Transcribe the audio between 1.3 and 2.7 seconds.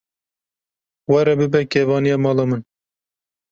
bibe kevaniya mala min.